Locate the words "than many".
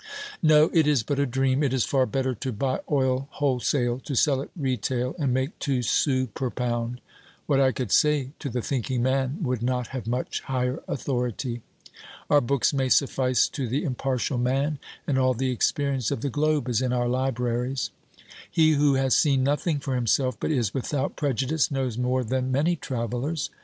22.23-22.75